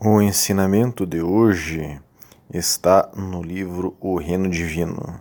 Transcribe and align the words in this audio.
O 0.00 0.22
ensinamento 0.22 1.04
de 1.04 1.20
hoje 1.20 2.00
está 2.54 3.10
no 3.16 3.42
livro 3.42 3.96
O 3.98 4.16
Reino 4.16 4.48
Divino. 4.48 5.18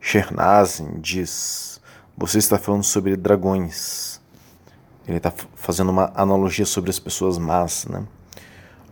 Shernazin 0.00 1.00
diz: 1.00 1.80
Você 2.16 2.38
está 2.38 2.56
falando 2.56 2.84
sobre 2.84 3.16
dragões. 3.16 4.20
Ele 5.08 5.16
está 5.16 5.32
fazendo 5.56 5.90
uma 5.90 6.12
analogia 6.14 6.64
sobre 6.64 6.88
as 6.88 7.00
pessoas 7.00 7.36
más, 7.36 7.84
né? 7.86 8.06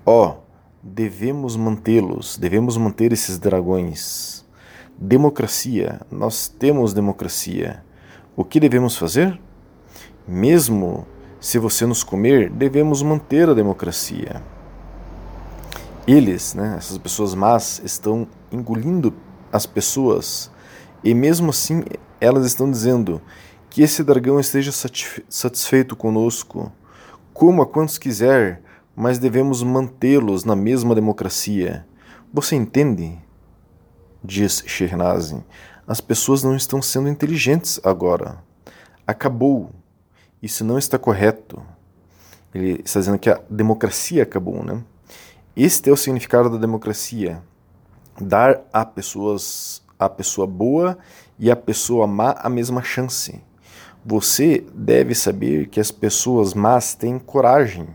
Ó, 0.04 0.30
oh, 0.30 0.36
devemos 0.82 1.54
mantê-los, 1.54 2.36
devemos 2.36 2.76
manter 2.76 3.12
esses 3.12 3.38
dragões. 3.38 4.44
Democracia, 4.98 6.00
nós 6.10 6.48
temos 6.48 6.92
democracia. 6.92 7.84
O 8.34 8.44
que 8.44 8.58
devemos 8.58 8.96
fazer? 8.96 9.40
Mesmo 10.26 11.06
se 11.40 11.56
você 11.56 11.86
nos 11.86 12.02
comer, 12.02 12.50
devemos 12.50 13.00
manter 13.00 13.48
a 13.48 13.54
democracia 13.54 14.42
eles, 16.06 16.54
né, 16.54 16.74
essas 16.76 16.98
pessoas 16.98 17.34
más, 17.34 17.80
estão 17.84 18.26
engolindo 18.50 19.12
as 19.52 19.66
pessoas 19.66 20.50
e 21.02 21.14
mesmo 21.14 21.50
assim 21.50 21.82
elas 22.20 22.46
estão 22.46 22.70
dizendo 22.70 23.20
que 23.70 23.82
esse 23.82 24.02
dragão 24.02 24.38
esteja 24.38 24.72
satisfeito 24.72 25.96
conosco, 25.96 26.70
como 27.32 27.62
a 27.62 27.66
quantos 27.66 27.96
quiser, 27.96 28.62
mas 28.94 29.18
devemos 29.18 29.62
mantê-los 29.62 30.44
na 30.44 30.56
mesma 30.56 30.94
democracia. 30.94 31.86
Você 32.32 32.56
entende? 32.56 33.18
Diz 34.22 34.62
Shernazin. 34.66 35.42
As 35.86 36.00
pessoas 36.00 36.42
não 36.42 36.54
estão 36.54 36.82
sendo 36.82 37.08
inteligentes 37.08 37.80
agora. 37.82 38.42
Acabou. 39.06 39.70
Isso 40.42 40.64
não 40.64 40.76
está 40.76 40.98
correto. 40.98 41.62
Ele 42.54 42.82
está 42.84 43.00
dizendo 43.00 43.18
que 43.18 43.30
a 43.30 43.40
democracia 43.48 44.24
acabou, 44.24 44.64
né? 44.64 44.82
Este 45.56 45.90
é 45.90 45.92
o 45.92 45.96
significado 45.96 46.48
da 46.48 46.56
democracia: 46.56 47.42
dar 48.20 48.62
a 48.72 48.84
pessoas 48.84 49.82
a 49.98 50.08
pessoa 50.08 50.46
boa 50.46 50.96
e 51.38 51.50
a 51.50 51.56
pessoa 51.56 52.06
má 52.06 52.34
a 52.38 52.48
mesma 52.48 52.82
chance. 52.82 53.42
Você 54.04 54.64
deve 54.74 55.14
saber 55.14 55.68
que 55.68 55.78
as 55.78 55.90
pessoas 55.90 56.54
más 56.54 56.94
têm 56.94 57.18
coragem. 57.18 57.86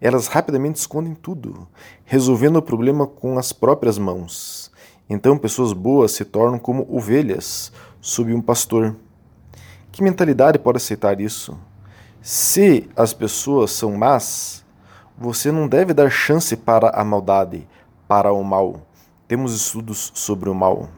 Elas 0.00 0.28
rapidamente 0.28 0.78
escondem 0.78 1.14
tudo, 1.14 1.66
resolvendo 2.04 2.56
o 2.56 2.62
problema 2.62 3.04
com 3.04 3.36
as 3.36 3.52
próprias 3.52 3.98
mãos. 3.98 4.70
Então, 5.10 5.36
pessoas 5.36 5.72
boas 5.72 6.12
se 6.12 6.24
tornam 6.24 6.58
como 6.58 6.86
ovelhas 6.88 7.72
sob 8.00 8.32
um 8.32 8.40
pastor. 8.40 8.94
Que 9.90 10.02
mentalidade 10.02 10.58
pode 10.58 10.76
aceitar 10.76 11.20
isso? 11.20 11.58
Se 12.22 12.88
as 12.94 13.12
pessoas 13.12 13.72
são 13.72 13.96
más, 13.96 14.63
você 15.16 15.52
não 15.52 15.68
deve 15.68 15.94
dar 15.94 16.10
chance 16.10 16.56
para 16.56 16.90
a 16.90 17.04
maldade, 17.04 17.66
para 18.08 18.32
o 18.32 18.42
mal. 18.42 18.82
Temos 19.28 19.54
estudos 19.54 20.12
sobre 20.14 20.50
o 20.50 20.54
mal. 20.54 20.88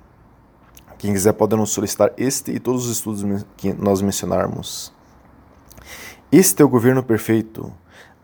Quem 0.98 1.12
quiser 1.12 1.32
pode 1.34 1.54
nos 1.54 1.70
solicitar 1.70 2.12
este 2.16 2.52
e 2.52 2.58
todos 2.58 2.86
os 2.86 2.92
estudos 2.92 3.44
que 3.56 3.72
nós 3.74 4.00
mencionarmos. 4.00 4.92
Este 6.32 6.62
é 6.62 6.64
o 6.64 6.68
governo 6.68 7.02
perfeito. 7.02 7.72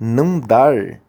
Não 0.01 0.41
dar, 0.41 1.01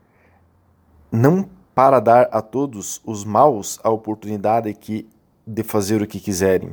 não 1.12 1.50
para 1.74 2.00
dar 2.00 2.30
a 2.32 2.42
todos 2.42 3.02
os 3.06 3.24
maus 3.24 3.80
a 3.84 3.90
oportunidade 3.90 4.74
que, 4.74 5.08
de 5.48 5.64
fazer 5.64 6.02
o 6.02 6.08
que 6.08 6.20
quiserem. 6.20 6.72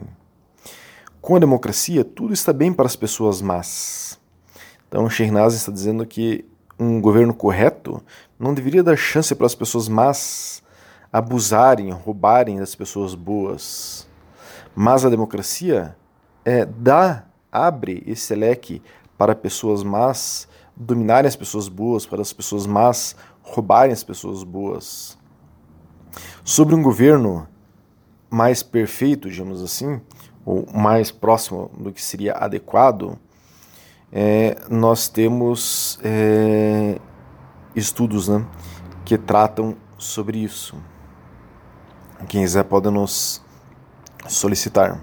Com 1.21 1.37
a 1.37 1.39
democracia, 1.39 2.05
tudo 2.05 2.35
está 2.35 2.53
bem 2.53 2.73
para 2.73 2.87
as 2.87 2.97
pessoas 2.97 3.41
más. 3.41 4.21
Então, 4.89 5.09
Shernaz 5.09 5.55
está 5.55 5.71
dizendo 5.71 6.05
que 6.05 6.45
um 6.79 7.01
governo 7.01 7.35
correto 7.35 7.70
não 8.39 8.55
deveria 8.55 8.83
dar 8.83 8.97
chance 8.97 9.35
para 9.35 9.47
as 9.47 9.55
pessoas 9.55 9.89
más 9.89 10.63
abusarem, 11.13 11.91
roubarem 11.91 12.59
das 12.59 12.75
pessoas 12.75 13.15
boas. 13.15 14.07
Mas 14.75 15.05
a 15.05 15.11
democracia 15.11 15.97
é, 16.45 16.65
dá, 16.65 17.25
abre 17.51 18.03
esse 18.07 18.35
leque 18.35 18.83
para 19.19 19.35
pessoas 19.35 19.83
más 19.83 20.49
dominarem 20.77 21.29
as 21.29 21.37
pessoas 21.37 21.69
boas, 21.69 22.07
para 22.07 22.23
as 22.23 22.33
pessoas 22.33 22.67
más 22.67 23.15
roubarem 23.43 23.93
as 23.93 24.05
pessoas 24.05 24.43
boas. 24.43 25.19
Sobre 26.45 26.75
um 26.75 26.83
governo 26.83 27.47
mais 28.31 28.63
perfeito, 28.63 29.29
digamos 29.29 29.63
assim, 29.63 30.01
ou 30.45 30.67
mais 30.73 31.11
próximo 31.11 31.71
do 31.77 31.93
que 31.93 32.03
seria 32.03 32.33
adequado, 32.33 33.19
é, 34.13 34.57
nós 34.69 35.09
temos 35.09 35.99
é, 36.03 36.99
estudos 37.75 38.29
né, 38.29 38.45
que 39.05 39.17
tratam 39.17 39.77
sobre 39.99 40.39
isso. 40.39 40.77
Quem 42.29 42.43
quiser 42.43 42.65
pode 42.65 42.91
nos 42.91 43.43
solicitar. 44.29 45.01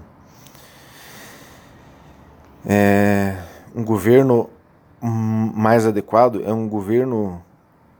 É, 2.66 3.36
um 3.74 3.84
governo 3.84 4.50
mais 5.00 5.86
adequado 5.86 6.42
é 6.44 6.52
um 6.52 6.68
governo 6.68 7.42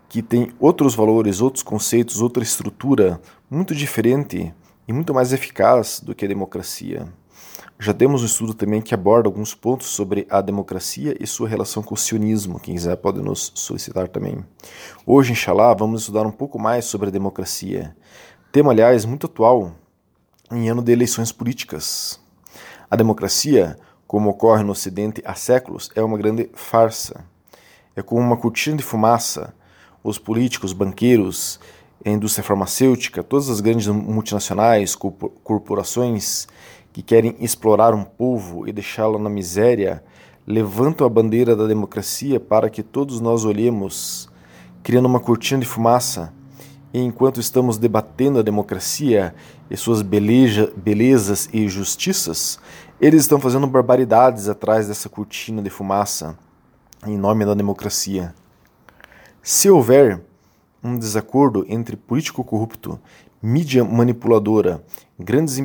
que 0.09 0.23
tem 0.23 0.53
outros 0.59 0.95
valores, 0.95 1.41
outros 1.41 1.63
conceitos, 1.63 2.21
outra 2.21 2.43
estrutura 2.43 3.21
muito 3.51 3.75
diferente 3.75 4.55
e 4.87 4.93
muito 4.93 5.13
mais 5.13 5.33
eficaz 5.33 6.01
do 6.01 6.15
que 6.15 6.25
a 6.25 6.29
democracia. 6.29 7.07
Já 7.81 7.95
temos 7.95 8.23
um 8.23 8.27
estudo 8.27 8.55
também 8.55 8.83
que 8.83 8.93
aborda 8.93 9.29
alguns 9.29 9.55
pontos 9.55 9.87
sobre 9.87 10.27
a 10.29 10.41
democracia 10.41 11.17
e 11.21 11.25
sua 11.29 11.49
relação 11.49 11.81
com 11.81 11.95
o 11.95 11.97
sionismo. 11.97 12.59
Quem 12.59 12.75
quiser 12.75 12.97
pode 12.97 13.21
nos 13.21 13.53
solicitar 13.55 14.09
também. 14.09 14.45
Hoje, 15.07 15.31
inshallah, 15.31 15.75
vamos 15.75 16.01
estudar 16.01 16.27
um 16.27 16.33
pouco 16.33 16.59
mais 16.59 16.87
sobre 16.87 17.07
a 17.07 17.13
democracia. 17.13 17.97
Tema, 18.51 18.73
aliás, 18.73 19.05
muito 19.05 19.27
atual 19.27 19.77
em 20.51 20.69
ano 20.69 20.83
de 20.83 20.91
eleições 20.91 21.31
políticas. 21.31 22.19
A 22.91 22.97
democracia, 22.97 23.79
como 24.09 24.29
ocorre 24.29 24.65
no 24.65 24.73
Ocidente 24.73 25.23
há 25.25 25.35
séculos, 25.35 25.89
é 25.95 26.03
uma 26.03 26.19
grande 26.19 26.51
farsa. 26.55 27.25
É 27.95 28.03
como 28.03 28.21
uma 28.21 28.37
cortina 28.37 28.77
de 28.77 28.83
fumaça. 28.83 29.55
Os 30.03 30.19
políticos, 30.19 30.73
banqueiros, 30.73 31.61
a 32.05 32.11
indústria 32.11 32.43
farmacêutica, 32.43 33.23
todas 33.23 33.49
as 33.49 33.61
grandes 33.61 33.87
multinacionais, 33.87 34.97
corporações 34.97 36.49
que 36.93 37.03
querem 37.03 37.37
explorar 37.41 37.95
um 37.95 38.05
povo 38.05 38.67
e 38.67 38.73
deixá-lo 38.73 39.19
na 39.19 39.31
miséria, 39.31 40.03
levantam 40.47 41.07
a 41.07 41.11
bandeira 41.11 41.55
da 41.55 41.67
democracia 41.67 42.41
para 42.41 42.71
que 42.71 42.83
todos 42.83 43.21
nós 43.21 43.45
olhemos, 43.45 44.29
criando 44.83 45.07
uma 45.07 45.21
cortina 45.21 45.61
de 45.61 45.67
fumaça. 45.67 46.33
E 46.93 46.99
enquanto 46.99 47.39
estamos 47.39 47.77
debatendo 47.77 48.39
a 48.39 48.43
democracia 48.43 49.35
e 49.71 49.77
suas 49.77 50.01
beleja, 50.01 50.73
belezas 50.75 51.49
e 51.53 51.69
justiças, 51.69 52.59
eles 52.99 53.23
estão 53.23 53.39
fazendo 53.39 53.67
barbaridades 53.67 54.49
atrás 54.49 54.89
dessa 54.89 55.09
cortina 55.09 55.61
de 55.61 55.69
fumaça, 55.69 56.39
em 57.07 57.17
nome 57.17 57.45
da 57.45 57.53
democracia. 57.53 58.35
Se 59.43 59.69
houver 59.71 60.21
um 60.83 60.99
desacordo 60.99 61.65
entre 61.69 61.97
político 61.97 62.43
corrupto 62.43 62.99
mídia 63.43 63.85
manipuladora, 63.85 64.83
grandes, 65.19 65.59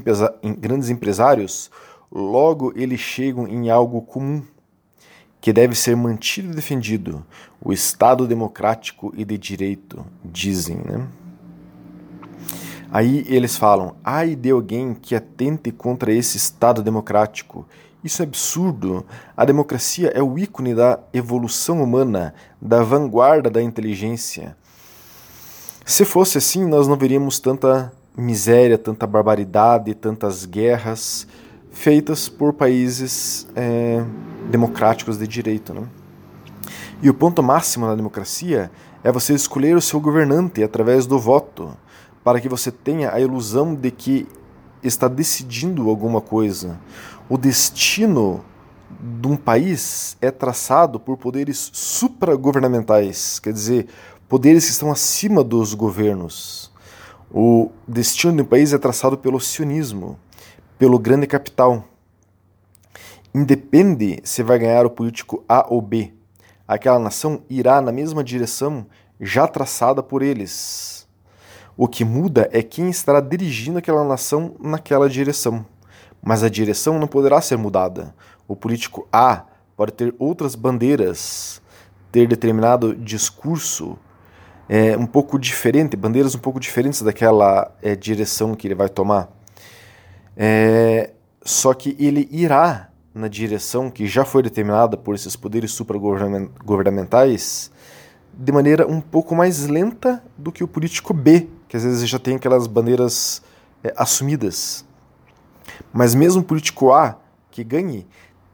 grandes 0.60 0.90
empresários, 0.90 1.72
logo 2.12 2.74
eles 2.76 3.00
chegam 3.00 3.48
em 3.48 3.70
algo 3.70 4.02
comum, 4.02 4.44
que 5.42 5.52
deve 5.52 5.76
ser 5.76 5.96
mantido 5.96 6.52
e 6.52 6.56
defendido, 6.56 7.26
o 7.62 7.74
Estado 7.74 8.26
democrático 8.28 9.14
e 9.16 9.26
de 9.26 9.38
direito, 9.38 10.06
dizem, 10.24 10.78
né? 10.78 11.08
Aí 12.94 13.26
eles 13.28 13.58
falam: 13.58 13.96
ai 14.04 14.36
de 14.36 14.52
alguém 14.52 14.94
que 14.94 15.16
atente 15.16 15.72
contra 15.72 16.14
esse 16.14 16.38
Estado 16.38 16.84
democrático. 16.84 17.66
Isso 18.04 18.22
é 18.22 18.26
absurdo. 18.26 19.04
A 19.36 19.44
democracia 19.46 20.10
é 20.10 20.22
o 20.22 20.38
ícone 20.38 20.76
da 20.76 21.00
evolução 21.12 21.82
humana, 21.82 22.36
da 22.62 22.84
vanguarda 22.84 23.50
da 23.50 23.64
inteligência. 23.64 24.56
Se 25.86 26.06
fosse 26.06 26.38
assim, 26.38 26.66
nós 26.66 26.88
não 26.88 26.96
veríamos 26.96 27.40
tanta 27.40 27.92
miséria, 28.16 28.78
tanta 28.78 29.06
barbaridade, 29.06 29.94
tantas 29.94 30.46
guerras 30.46 31.28
feitas 31.72 32.30
por 32.30 32.54
países 32.54 33.46
é, 33.54 34.02
democráticos 34.50 35.18
de 35.18 35.28
direito. 35.28 35.74
Né? 35.74 35.84
E 37.02 37.10
o 37.10 37.14
ponto 37.14 37.44
máximo 37.44 37.86
da 37.86 37.96
democracia 37.96 38.72
é 39.04 39.12
você 39.12 39.34
escolher 39.34 39.76
o 39.76 39.82
seu 39.82 40.00
governante 40.00 40.64
através 40.64 41.06
do 41.06 41.20
voto, 41.20 41.76
para 42.24 42.40
que 42.40 42.48
você 42.48 42.72
tenha 42.72 43.14
a 43.14 43.20
ilusão 43.20 43.76
de 43.76 43.92
que 43.92 44.26
está 44.82 45.10
decidindo 45.10 45.90
alguma 45.90 46.22
coisa. 46.22 46.80
O 47.28 47.38
destino 47.38 48.42
de 49.22 49.28
um 49.28 49.36
país 49.36 50.16
é 50.22 50.32
traçado 50.32 50.98
por 51.00 51.18
poderes 51.18 51.70
supragovernamentais, 51.74 53.40
quer 53.40 53.52
dizer, 53.52 53.88
poderes 54.28 54.66
que 54.66 54.72
estão 54.72 54.92
acima 54.92 55.44
dos 55.44 55.74
governos. 55.74 56.72
O 57.32 57.72
destino 57.88 58.38
do 58.38 58.46
país 58.46 58.74
é 58.74 58.78
traçado 58.78 59.18
pelo 59.18 59.40
sionismo, 59.40 60.20
pelo 60.78 61.00
grande 61.00 61.28
capital. 61.28 61.84
Independe 63.34 64.20
se 64.24 64.44
vai 64.44 64.60
ganhar 64.60 64.86
o 64.86 64.90
político 64.90 65.44
A 65.50 65.66
ou 65.68 65.82
B. 65.82 66.14
Aquela 66.68 67.00
nação 67.00 67.42
irá 67.50 67.82
na 67.82 67.92
mesma 67.92 68.24
direção, 68.24 68.86
já 69.20 69.48
traçada 69.48 70.04
por 70.04 70.22
eles. 70.22 71.08
O 71.76 71.88
que 71.88 72.06
muda 72.06 72.48
é 72.52 72.62
quem 72.62 72.90
estará 72.90 73.20
dirigindo 73.20 73.80
aquela 73.80 74.04
nação 74.04 74.56
naquela 74.60 75.10
direção. 75.10 75.66
Mas 76.22 76.44
a 76.44 76.50
direção 76.50 77.00
não 77.00 77.08
poderá 77.08 77.42
ser 77.42 77.58
mudada. 77.58 78.14
O 78.48 78.56
político 78.56 79.08
A 79.12 79.44
pode 79.76 79.94
ter 79.94 80.14
outras 80.20 80.54
bandeiras, 80.54 81.62
ter 82.12 82.28
determinado 82.28 82.96
discurso 82.96 83.98
é, 84.74 84.98
um 84.98 85.06
pouco 85.06 85.38
diferente, 85.38 85.96
bandeiras 85.96 86.34
um 86.34 86.40
pouco 86.40 86.60
diferentes 86.60 87.04
daquela 87.04 87.72
é, 87.80 87.96
direção 87.96 88.56
que 88.56 88.66
ele 88.66 88.74
vai 88.74 88.90
tomar. 88.90 89.30
É, 90.36 91.12
só 91.46 91.76
que 91.76 91.96
ele 92.00 92.28
irá 92.32 92.90
na 93.14 93.28
direção 93.28 93.92
que 93.92 94.08
já 94.08 94.26
foi 94.26 94.42
determinada 94.42 94.98
por 94.98 95.14
esses 95.14 95.36
poderes 95.36 95.74
supragovernamentais 95.74 97.70
de 98.34 98.52
maneira 98.52 98.88
um 98.88 99.00
pouco 99.00 99.36
mais 99.36 99.68
lenta 99.68 100.24
do 100.36 100.52
que 100.52 100.64
o 100.64 100.68
político 100.68 101.14
B, 101.14 101.48
que 101.68 101.78
às 101.78 101.84
vezes 101.84 102.10
já 102.10 102.18
tem 102.18 102.38
aquelas 102.38 102.66
bandeiras 102.66 103.44
é, 103.84 103.94
assumidas. 103.96 104.84
Mas 105.94 106.16
mesmo 106.16 106.42
o 106.42 106.44
político 106.44 106.92
A 106.92 107.20
que 107.52 107.64
ganhe 107.64 108.08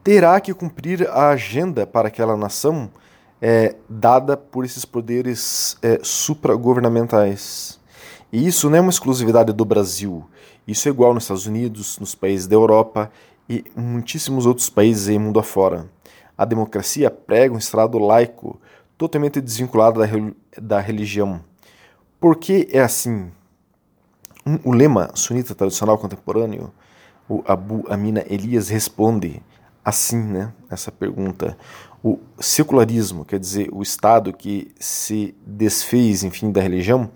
terá 0.04 0.38
que 0.38 0.52
cumprir 0.52 1.08
a 1.08 1.30
agenda 1.30 1.86
para 1.86 2.08
aquela 2.08 2.36
nação 2.36 2.90
é, 3.40 3.74
dada 3.88 4.36
por 4.36 4.64
esses 4.64 4.84
poderes 4.84 5.76
é, 5.82 5.98
supragovernamentais. 6.02 7.80
E 8.32 8.46
isso 8.46 8.68
não 8.68 8.76
é 8.76 8.80
uma 8.80 8.90
exclusividade 8.90 9.52
do 9.52 9.64
Brasil. 9.64 10.24
Isso 10.66 10.88
é 10.88 10.90
igual 10.90 11.14
nos 11.14 11.24
Estados 11.24 11.46
Unidos, 11.46 11.98
nos 11.98 12.14
países 12.14 12.46
da 12.46 12.54
Europa 12.54 13.10
e 13.48 13.64
muitíssimos 13.74 14.46
outros 14.46 14.70
países 14.70 15.08
em 15.08 15.18
mundo 15.18 15.40
afora. 15.40 15.88
A 16.36 16.44
democracia 16.44 17.10
prega 17.10 17.54
um 17.54 17.58
Estado 17.58 17.98
laico, 17.98 18.60
totalmente 18.96 19.40
desvinculado 19.40 20.00
da, 20.00 20.06
da 20.60 20.80
religião. 20.80 21.40
Por 22.20 22.36
que 22.36 22.68
é 22.70 22.80
assim? 22.80 23.30
O 24.64 24.72
lema 24.72 25.10
sunita 25.14 25.54
tradicional 25.54 25.98
contemporâneo, 25.98 26.72
o 27.28 27.42
Abu 27.46 27.84
Amina 27.88 28.24
Elias 28.28 28.68
responde 28.68 29.42
assim, 29.84 30.22
né, 30.22 30.52
essa 30.70 30.92
pergunta. 30.92 31.56
O 32.02 32.18
secularismo, 32.38 33.26
quer 33.26 33.38
dizer, 33.38 33.68
o 33.70 33.82
Estado 33.82 34.32
que 34.32 34.72
se 34.80 35.34
desfez, 35.46 36.24
enfim, 36.24 36.50
da 36.50 36.62
religião, 36.62 37.10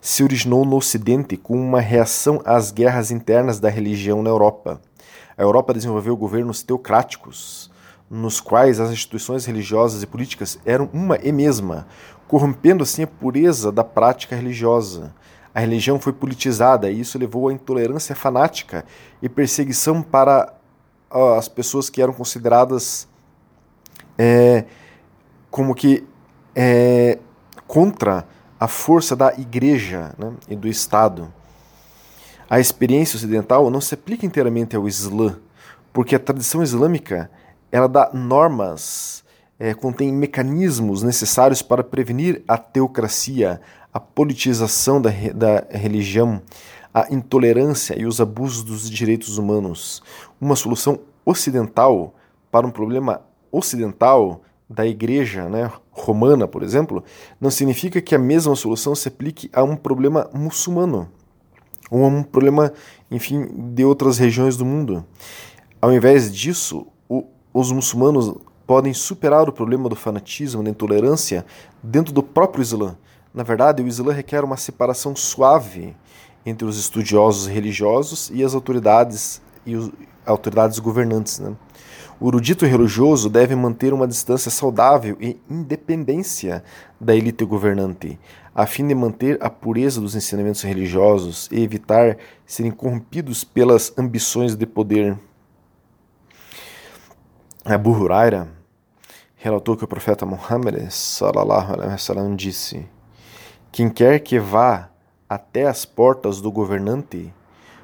se 0.00 0.22
originou 0.22 0.64
no 0.64 0.76
Ocidente 0.76 1.36
com 1.36 1.60
uma 1.60 1.80
reação 1.80 2.40
às 2.44 2.70
guerras 2.70 3.10
internas 3.10 3.58
da 3.58 3.68
religião 3.68 4.22
na 4.22 4.30
Europa. 4.30 4.80
A 5.36 5.42
Europa 5.42 5.74
desenvolveu 5.74 6.16
governos 6.16 6.62
teocráticos, 6.62 7.68
nos 8.08 8.40
quais 8.40 8.78
as 8.78 8.92
instituições 8.92 9.44
religiosas 9.44 10.04
e 10.04 10.06
políticas 10.06 10.56
eram 10.64 10.88
uma 10.92 11.18
e 11.20 11.32
mesma, 11.32 11.88
corrompendo 12.28 12.84
assim 12.84 13.02
a 13.02 13.08
pureza 13.08 13.72
da 13.72 13.82
prática 13.82 14.36
religiosa. 14.36 15.12
A 15.52 15.58
religião 15.58 15.98
foi 15.98 16.12
politizada 16.12 16.88
e 16.88 17.00
isso 17.00 17.18
levou 17.18 17.48
à 17.48 17.52
intolerância 17.52 18.14
fanática 18.14 18.84
e 19.20 19.28
perseguição 19.28 20.00
para 20.00 20.54
as 21.10 21.48
pessoas 21.48 21.90
que 21.90 22.00
eram 22.00 22.12
consideradas 22.12 23.08
é, 24.18 24.64
como 25.50 25.74
que 25.74 26.04
é, 26.54 27.18
contra 27.66 28.26
a 28.58 28.66
força 28.66 29.14
da 29.14 29.32
igreja 29.34 30.12
né, 30.18 30.32
e 30.48 30.56
do 30.56 30.66
Estado. 30.66 31.32
A 32.50 32.58
experiência 32.58 33.16
ocidental 33.16 33.70
não 33.70 33.80
se 33.80 33.94
aplica 33.94 34.26
inteiramente 34.26 34.74
ao 34.74 34.88
Islã, 34.88 35.38
porque 35.92 36.16
a 36.16 36.18
tradição 36.18 36.62
islâmica 36.62 37.30
ela 37.70 37.88
dá 37.88 38.10
normas, 38.12 39.22
é, 39.58 39.74
contém 39.74 40.12
mecanismos 40.12 41.02
necessários 41.02 41.62
para 41.62 41.84
prevenir 41.84 42.42
a 42.48 42.56
teocracia, 42.56 43.60
a 43.92 44.00
politização 44.00 45.00
da, 45.00 45.10
da 45.34 45.66
religião, 45.70 46.40
a 46.92 47.06
intolerância 47.12 47.98
e 47.98 48.06
os 48.06 48.20
abusos 48.20 48.62
dos 48.62 48.90
direitos 48.90 49.38
humanos. 49.38 50.02
Uma 50.40 50.56
solução 50.56 51.00
ocidental 51.24 52.14
para 52.50 52.66
um 52.66 52.70
problema 52.70 53.20
ocidental 53.50 54.42
da 54.68 54.86
igreja 54.86 55.48
né, 55.48 55.70
romana, 55.90 56.46
por 56.46 56.62
exemplo, 56.62 57.02
não 57.40 57.50
significa 57.50 58.00
que 58.00 58.14
a 58.14 58.18
mesma 58.18 58.54
solução 58.54 58.94
se 58.94 59.08
aplique 59.08 59.50
a 59.52 59.62
um 59.62 59.76
problema 59.76 60.28
muçulmano 60.34 61.08
ou 61.90 62.04
a 62.04 62.08
um 62.08 62.22
problema, 62.22 62.72
enfim, 63.10 63.46
de 63.74 63.84
outras 63.84 64.18
regiões 64.18 64.56
do 64.56 64.64
mundo. 64.64 65.04
Ao 65.80 65.92
invés 65.92 66.34
disso, 66.34 66.86
o, 67.08 67.24
os 67.52 67.72
muçulmanos 67.72 68.34
podem 68.66 68.92
superar 68.92 69.48
o 69.48 69.52
problema 69.52 69.88
do 69.88 69.96
fanatismo, 69.96 70.62
da 70.62 70.68
intolerância 70.68 71.46
dentro 71.82 72.12
do 72.12 72.22
próprio 72.22 72.60
Islã. 72.60 72.96
Na 73.32 73.42
verdade, 73.42 73.82
o 73.82 73.88
Islã 73.88 74.12
requer 74.12 74.44
uma 74.44 74.58
separação 74.58 75.16
suave 75.16 75.96
entre 76.44 76.66
os 76.66 76.78
estudiosos 76.78 77.46
religiosos 77.46 78.30
e 78.32 78.44
as 78.44 78.54
autoridades 78.54 79.40
e 79.64 79.74
os 79.74 79.90
autoridades 80.26 80.78
governantes. 80.78 81.38
Né? 81.38 81.54
O 82.20 82.28
erudito 82.28 82.66
religioso 82.66 83.30
deve 83.30 83.54
manter 83.54 83.92
uma 83.92 84.06
distância 84.06 84.50
saudável 84.50 85.16
e 85.20 85.40
independência 85.48 86.64
da 87.00 87.14
elite 87.14 87.44
governante, 87.44 88.18
a 88.52 88.66
fim 88.66 88.88
de 88.88 88.94
manter 88.94 89.38
a 89.40 89.48
pureza 89.48 90.00
dos 90.00 90.16
ensinamentos 90.16 90.62
religiosos 90.62 91.48
e 91.52 91.62
evitar 91.62 92.16
serem 92.44 92.72
corrompidos 92.72 93.44
pelas 93.44 93.96
ambições 93.96 94.56
de 94.56 94.66
poder. 94.66 95.16
Abu 97.64 97.92
Huraira 97.92 98.48
relatou 99.36 99.76
que 99.76 99.84
o 99.84 99.88
profeta 99.88 100.26
Muhammad 100.26 100.90
sallallahu 100.90 101.72
alaihi 101.74 101.92
wasallam 101.92 102.34
disse: 102.34 102.84
Quem 103.70 103.88
quer 103.88 104.18
que 104.18 104.40
vá 104.40 104.90
até 105.28 105.68
as 105.68 105.84
portas 105.84 106.40
do 106.40 106.50
governante 106.50 107.32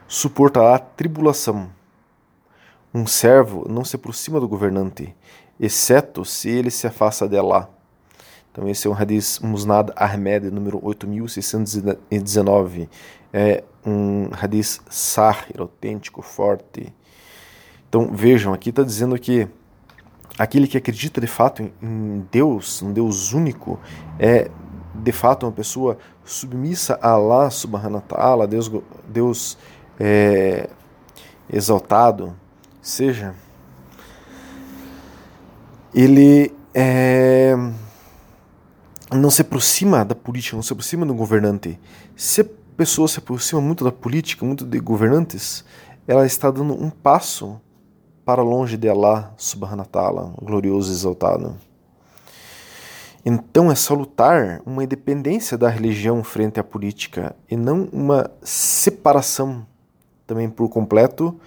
suportará 0.08 0.76
tribulação 0.76 1.70
um 2.94 3.06
servo 3.06 3.66
não 3.68 3.84
se 3.84 3.96
aproxima 3.96 4.38
do 4.38 4.46
governante, 4.46 5.12
exceto 5.58 6.24
se 6.24 6.48
ele 6.48 6.70
se 6.70 6.86
afasta 6.86 7.28
de 7.28 7.36
Allah. 7.36 7.68
Então 8.52 8.68
esse 8.68 8.86
é 8.86 8.90
um 8.90 8.94
hadith 8.94 9.40
Musnad 9.42 9.90
Ahmed, 9.96 10.48
número 10.48 10.78
8619. 10.80 12.88
É 13.32 13.64
um 13.84 14.28
hadith 14.32 14.78
sahir, 14.88 15.60
autêntico, 15.60 16.22
forte. 16.22 16.94
Então 17.88 18.14
vejam, 18.14 18.54
aqui 18.54 18.70
está 18.70 18.84
dizendo 18.84 19.18
que 19.18 19.48
aquele 20.38 20.68
que 20.68 20.78
acredita 20.78 21.20
de 21.20 21.26
fato 21.26 21.68
em 21.82 22.24
Deus, 22.30 22.80
um 22.80 22.92
Deus 22.92 23.32
único, 23.32 23.80
é 24.20 24.48
de 24.94 25.10
fato 25.10 25.46
uma 25.46 25.52
pessoa 25.52 25.98
submissa 26.24 26.96
a 27.02 27.10
Allah 27.10 27.50
subhanahu 27.50 27.96
wa 27.96 28.02
ta'ala, 28.02 28.46
Deus, 28.46 28.70
Deus 29.08 29.58
é, 29.98 30.70
exaltado, 31.52 32.36
seja, 32.84 33.34
ele 35.94 36.54
é, 36.74 37.56
não 39.10 39.30
se 39.30 39.40
aproxima 39.40 40.04
da 40.04 40.14
política, 40.14 40.54
não 40.54 40.62
se 40.62 40.72
aproxima 40.72 41.06
do 41.06 41.14
governante. 41.14 41.80
Se 42.14 42.42
a 42.42 42.46
pessoa 42.76 43.08
se 43.08 43.18
aproxima 43.18 43.60
muito 43.60 43.84
da 43.84 43.90
política, 43.90 44.44
muito 44.44 44.66
de 44.66 44.78
governantes, 44.80 45.64
ela 46.06 46.26
está 46.26 46.50
dando 46.50 46.74
um 46.74 46.90
passo 46.90 47.58
para 48.22 48.42
longe 48.42 48.76
de 48.76 48.88
Allah 48.88 49.32
subhanahu 49.36 49.80
wa 49.80 49.84
ta'ala, 49.86 50.34
glorioso 50.42 50.90
e 50.90 50.94
exaltado. 50.94 51.56
Então 53.24 53.72
é 53.72 53.74
salutar 53.74 54.60
uma 54.66 54.84
independência 54.84 55.56
da 55.56 55.70
religião 55.70 56.22
frente 56.22 56.60
à 56.60 56.64
política 56.64 57.34
e 57.50 57.56
não 57.56 57.88
uma 57.90 58.30
separação 58.42 59.66
também 60.26 60.50
por 60.50 60.68
completo 60.68 61.38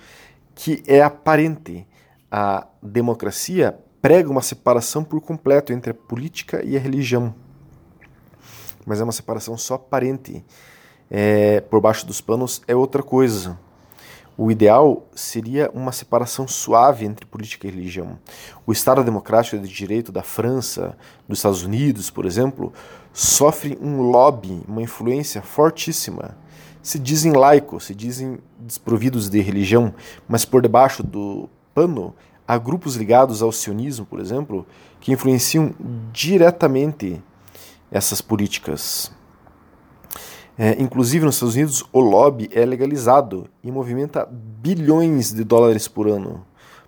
que 0.58 0.84
é 0.88 1.02
aparente. 1.02 1.88
A 2.30 2.68
democracia 2.82 3.78
prega 4.02 4.30
uma 4.30 4.42
separação 4.42 5.04
por 5.04 5.22
completo 5.22 5.72
entre 5.72 5.92
a 5.92 5.94
política 5.94 6.62
e 6.66 6.76
a 6.76 6.80
religião. 6.80 7.34
Mas 8.86 9.00
é 9.00 9.04
uma 9.04 9.14
separação 9.14 9.56
só 9.56 9.76
aparente. 9.76 10.44
É, 11.10 11.62
por 11.62 11.80
baixo 11.80 12.06
dos 12.06 12.20
panos 12.20 12.62
é 12.68 12.76
outra 12.76 13.02
coisa. 13.02 13.58
O 14.36 14.52
ideal 14.52 15.08
seria 15.16 15.72
uma 15.74 15.92
separação 15.92 16.48
suave 16.48 17.06
entre 17.06 17.26
política 17.26 17.68
e 17.68 17.72
religião. 17.72 18.20
O 18.66 18.72
Estado 18.72 19.04
democrático 19.04 19.58
de 19.58 19.68
direito 19.68 20.12
da 20.12 20.22
França, 20.22 20.98
dos 21.28 21.40
Estados 21.40 21.64
Unidos, 21.64 22.10
por 22.10 22.26
exemplo, 22.26 22.74
sofre 23.14 23.78
um 23.82 24.02
lobby, 24.02 24.62
uma 24.68 24.82
influência 24.82 25.42
fortíssima 25.42 26.36
se 26.88 26.98
dizem 26.98 27.34
laicos, 27.34 27.84
se 27.84 27.94
dizem 27.94 28.40
desprovidos 28.58 29.28
de 29.28 29.42
religião, 29.42 29.94
mas 30.26 30.46
por 30.46 30.62
debaixo 30.62 31.04
do 31.04 31.50
pano 31.76 32.16
há 32.48 32.58
grupos 32.58 32.96
ligados 32.96 33.42
ao 33.42 33.52
sionismo, 33.52 34.06
por 34.06 34.22
exemplo, 34.22 34.66
que 35.02 35.12
influenciam 35.12 35.76
diretamente 36.14 37.22
essas 37.92 38.22
políticas. 38.22 39.12
É, 40.58 40.82
inclusive 40.82 41.26
nos 41.26 41.36
Estados 41.36 41.56
Unidos, 41.56 41.84
o 41.92 42.00
lobby 42.00 42.50
é 42.54 42.66
legalizado 42.66 43.50
e 43.62 43.70
movimenta 43.70 44.26
bilhões 44.26 45.34
de 45.34 45.44
dólares 45.44 45.90
por 45.90 46.08
ano. 46.08 46.46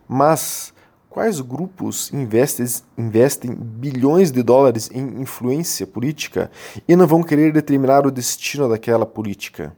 Mas 0.07 0.73
quais 1.09 1.41
grupos 1.41 2.09
investem, 2.13 2.65
investem 2.97 3.53
bilhões 3.53 4.31
de 4.31 4.41
dólares 4.43 4.89
em 4.93 5.21
influência 5.21 5.85
política 5.85 6.49
e 6.87 6.95
não 6.95 7.05
vão 7.05 7.21
querer 7.21 7.51
determinar 7.51 8.07
o 8.07 8.11
destino 8.11 8.69
daquela 8.69 9.05
política? 9.05 9.75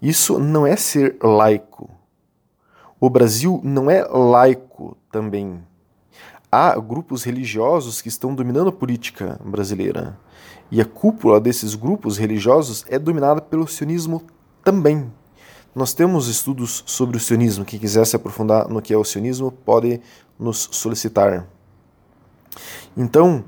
Isso 0.00 0.38
não 0.38 0.66
é 0.66 0.76
ser 0.76 1.16
laico. 1.22 1.90
O 3.00 3.10
Brasil 3.10 3.60
não 3.62 3.90
é 3.90 4.04
laico 4.04 4.96
também. 5.10 5.62
Há 6.50 6.78
grupos 6.78 7.24
religiosos 7.24 8.00
que 8.00 8.08
estão 8.08 8.34
dominando 8.34 8.68
a 8.68 8.72
política 8.72 9.40
brasileira. 9.44 10.18
E 10.70 10.80
a 10.80 10.84
cúpula 10.84 11.40
desses 11.40 11.74
grupos 11.74 12.18
religiosos 12.18 12.84
é 12.88 12.98
dominada 12.98 13.40
pelo 13.40 13.66
sionismo 13.66 14.22
também. 14.64 15.12
Nós 15.74 15.92
temos 15.92 16.26
estudos 16.28 16.82
sobre 16.86 17.16
o 17.16 17.20
sionismo. 17.20 17.64
Quem 17.64 17.78
quiser 17.78 18.06
se 18.06 18.16
aprofundar 18.16 18.68
no 18.68 18.80
que 18.80 18.94
é 18.94 18.96
o 18.96 19.04
sionismo 19.04 19.52
pode 19.52 20.00
nos 20.38 20.68
solicitar. 20.72 21.46
Então, 22.96 23.44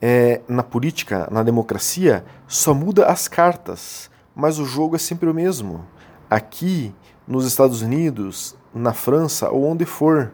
é, 0.00 0.40
na 0.48 0.62
política, 0.62 1.28
na 1.30 1.42
democracia, 1.42 2.24
só 2.46 2.72
muda 2.72 3.06
as 3.06 3.26
cartas, 3.26 4.10
mas 4.34 4.58
o 4.58 4.64
jogo 4.64 4.96
é 4.96 4.98
sempre 4.98 5.28
o 5.28 5.34
mesmo. 5.34 5.84
Aqui, 6.28 6.94
nos 7.26 7.46
Estados 7.46 7.82
Unidos, 7.82 8.56
na 8.74 8.92
França 8.92 9.50
ou 9.50 9.64
onde 9.64 9.84
for. 9.84 10.32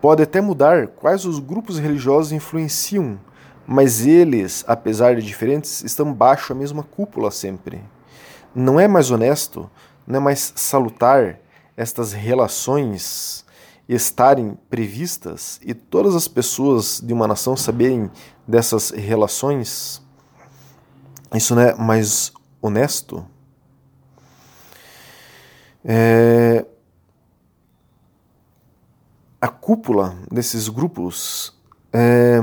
Pode 0.00 0.22
até 0.22 0.40
mudar 0.40 0.88
quais 0.88 1.24
os 1.24 1.38
grupos 1.38 1.78
religiosos 1.78 2.32
influenciam, 2.32 3.18
mas 3.66 4.04
eles, 4.06 4.64
apesar 4.66 5.16
de 5.16 5.22
diferentes, 5.22 5.82
estão 5.84 6.12
baixo 6.12 6.52
a 6.52 6.56
mesma 6.56 6.82
cúpula 6.82 7.30
sempre. 7.30 7.82
Não 8.54 8.78
é 8.78 8.86
mais 8.86 9.10
honesto 9.10 9.70
não 10.06 10.16
é 10.16 10.20
mais 10.20 10.52
salutar 10.56 11.38
estas 11.76 12.12
relações 12.12 13.44
estarem 13.88 14.56
previstas 14.70 15.60
e 15.62 15.74
todas 15.74 16.14
as 16.14 16.28
pessoas 16.28 17.00
de 17.00 17.12
uma 17.12 17.26
nação 17.26 17.56
saberem 17.56 18.10
dessas 18.46 18.90
relações? 18.90 20.02
Isso 21.34 21.54
não 21.54 21.62
é 21.62 21.74
mais 21.74 22.32
honesto? 22.62 23.26
É... 25.84 26.64
A 29.40 29.48
cúpula 29.48 30.16
desses 30.30 30.68
grupos, 30.68 31.52
é... 31.92 32.38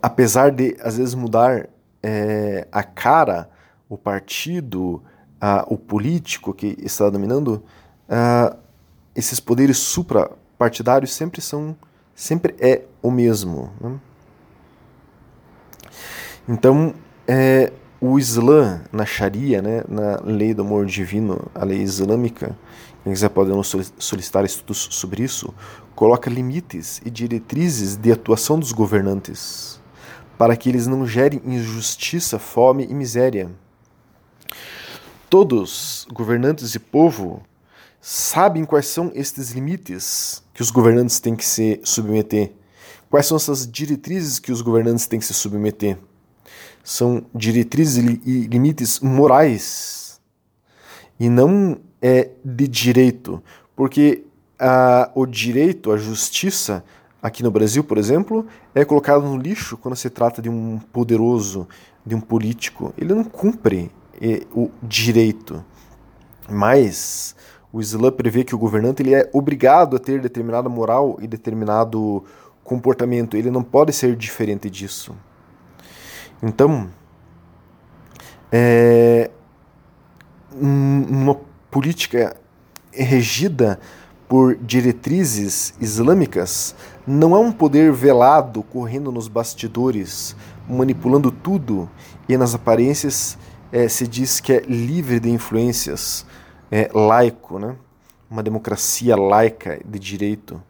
apesar 0.00 0.50
de 0.50 0.74
às 0.80 0.96
vezes 0.96 1.14
mudar 1.14 1.68
é... 2.02 2.66
a 2.72 2.82
cara, 2.82 3.50
o 3.88 3.98
partido, 3.98 5.02
o 5.68 5.76
político 5.76 6.54
que 6.54 6.74
está 6.78 7.10
dominando, 7.10 7.62
esses 9.14 9.38
poderes 9.38 9.76
suprapartidários 9.76 11.12
sempre 11.12 11.42
são, 11.42 11.76
sempre 12.14 12.56
é 12.58 12.86
o 13.02 13.10
mesmo. 13.10 13.70
Né? 13.78 14.00
Então, 16.48 16.94
é, 17.28 17.72
o 18.10 18.18
Islã, 18.18 18.82
na 18.92 19.06
Sharia, 19.06 19.62
né, 19.62 19.84
na 19.88 20.20
lei 20.24 20.52
do 20.52 20.62
amor 20.62 20.86
divino, 20.86 21.50
a 21.54 21.64
lei 21.64 21.80
islâmica, 21.80 22.56
quem 23.02 23.12
quiser 23.12 23.28
pode 23.28 23.50
nos 23.50 23.74
solicitar 23.98 24.44
estudos 24.44 24.88
sobre 24.90 25.22
isso, 25.22 25.52
coloca 25.94 26.30
limites 26.30 27.00
e 27.04 27.10
diretrizes 27.10 27.96
de 27.96 28.12
atuação 28.12 28.58
dos 28.58 28.72
governantes, 28.72 29.80
para 30.36 30.56
que 30.56 30.68
eles 30.68 30.86
não 30.86 31.06
gerem 31.06 31.40
injustiça, 31.44 32.38
fome 32.38 32.86
e 32.88 32.94
miséria 32.94 33.50
todos, 35.34 36.06
governantes 36.12 36.76
e 36.76 36.78
povo, 36.78 37.42
sabem 38.00 38.64
quais 38.64 38.86
são 38.86 39.10
estes 39.16 39.50
limites 39.50 40.44
que 40.54 40.62
os 40.62 40.70
governantes 40.70 41.18
têm 41.18 41.34
que 41.34 41.44
se 41.44 41.80
submeter. 41.82 42.52
Quais 43.10 43.26
são 43.26 43.36
essas 43.36 43.68
diretrizes 43.68 44.38
que 44.38 44.52
os 44.52 44.62
governantes 44.62 45.08
têm 45.08 45.18
que 45.18 45.26
se 45.26 45.34
submeter? 45.34 45.98
São 46.84 47.24
diretrizes 47.34 47.96
e 48.24 48.42
limites 48.42 49.00
morais 49.00 50.20
e 51.18 51.28
não 51.28 51.78
é 52.00 52.30
de 52.44 52.68
direito, 52.68 53.42
porque 53.74 54.24
a, 54.58 55.10
o 55.14 55.26
direito, 55.26 55.90
a 55.90 55.96
justiça, 55.96 56.84
aqui 57.22 57.42
no 57.42 57.50
Brasil, 57.50 57.82
por 57.82 57.96
exemplo, 57.96 58.46
é 58.74 58.84
colocado 58.84 59.24
no 59.24 59.36
lixo 59.36 59.76
quando 59.78 59.96
se 59.96 60.10
trata 60.10 60.42
de 60.42 60.50
um 60.50 60.78
poderoso, 60.92 61.66
de 62.04 62.14
um 62.14 62.20
político. 62.20 62.92
Ele 62.98 63.14
não 63.14 63.24
cumpre 63.24 63.90
o 64.54 64.70
direito. 64.82 65.64
Mas 66.48 67.34
o 67.72 67.80
Islã 67.80 68.12
prevê 68.12 68.44
que 68.44 68.54
o 68.54 68.58
governante 68.58 69.02
ele 69.02 69.14
é 69.14 69.28
obrigado 69.32 69.96
a 69.96 69.98
ter 69.98 70.20
determinada 70.20 70.68
moral 70.68 71.18
e 71.20 71.26
determinado 71.26 72.22
comportamento. 72.62 73.36
Ele 73.36 73.50
não 73.50 73.62
pode 73.62 73.92
ser 73.92 74.14
diferente 74.14 74.68
disso. 74.68 75.16
Então, 76.42 76.90
é, 78.52 79.30
uma 80.52 81.36
política 81.70 82.36
regida 82.92 83.80
por 84.28 84.56
diretrizes 84.56 85.74
islâmicas 85.80 86.74
não 87.06 87.34
é 87.34 87.38
um 87.38 87.52
poder 87.52 87.92
velado 87.92 88.62
correndo 88.62 89.12
nos 89.12 89.28
bastidores, 89.28 90.36
manipulando 90.68 91.30
tudo 91.30 91.88
e 92.28 92.36
nas 92.36 92.54
aparências 92.54 93.36
é, 93.70 93.88
se 93.88 94.06
diz 94.06 94.40
que 94.40 94.52
é 94.52 94.60
livre 94.60 95.18
de 95.18 95.30
influências, 95.30 96.24
é 96.70 96.88
laico, 96.94 97.58
né? 97.58 97.76
Uma 98.30 98.42
democracia 98.42 99.16
laica 99.16 99.80
de 99.84 99.98
direito. 99.98 100.62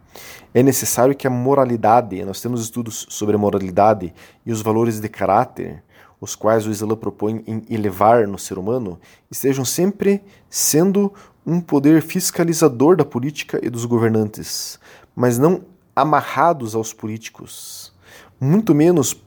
É 0.53 0.63
necessário 0.63 1.15
que 1.15 1.27
a 1.27 1.29
moralidade, 1.29 2.23
nós 2.23 2.41
temos 2.41 2.61
estudos 2.61 3.05
sobre 3.09 3.35
a 3.35 3.39
moralidade 3.39 4.13
e 4.45 4.51
os 4.51 4.61
valores 4.61 4.99
de 4.99 5.09
caráter, 5.09 5.83
os 6.19 6.35
quais 6.35 6.65
o 6.65 6.71
Islã 6.71 6.95
propõe 6.95 7.43
em 7.45 7.63
elevar 7.69 8.27
no 8.27 8.39
ser 8.39 8.57
humano, 8.57 8.99
estejam 9.29 9.65
sempre 9.65 10.23
sendo 10.49 11.13
um 11.45 11.59
poder 11.59 12.01
fiscalizador 12.01 12.95
da 12.95 13.05
política 13.05 13.59
e 13.61 13.69
dos 13.69 13.85
governantes, 13.85 14.79
mas 15.15 15.37
não 15.37 15.61
amarrados 15.95 16.75
aos 16.75 16.91
políticos, 16.91 17.93
muito 18.39 18.73
menos 18.73 19.21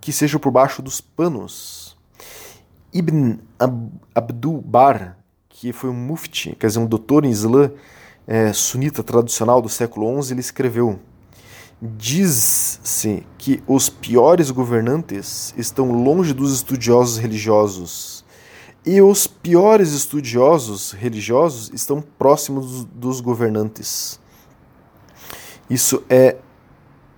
que 0.00 0.12
sejam 0.12 0.38
por 0.38 0.50
baixo 0.50 0.82
dos 0.82 1.00
panos. 1.00 1.96
Ibn 2.92 3.38
Abdul 4.14 4.60
Bar, 4.60 5.16
que 5.52 5.72
foi 5.72 5.90
um 5.90 5.94
mufti, 5.94 6.56
quer 6.58 6.66
dizer, 6.66 6.78
um 6.78 6.86
doutor 6.86 7.24
em 7.24 7.30
Islã 7.30 7.70
é, 8.26 8.52
sunita 8.52 9.02
tradicional 9.02 9.60
do 9.60 9.68
século 9.68 10.20
XI, 10.22 10.32
ele 10.32 10.40
escreveu: 10.40 10.98
Diz-se 11.80 13.24
que 13.38 13.62
os 13.66 13.88
piores 13.88 14.50
governantes 14.50 15.54
estão 15.56 15.92
longe 15.92 16.32
dos 16.32 16.52
estudiosos 16.54 17.18
religiosos, 17.18 18.24
e 18.84 19.00
os 19.00 19.26
piores 19.26 19.92
estudiosos 19.92 20.92
religiosos 20.92 21.70
estão 21.72 22.00
próximos 22.00 22.84
dos 22.84 23.20
governantes. 23.20 24.18
Isso 25.68 26.02
é 26.08 26.36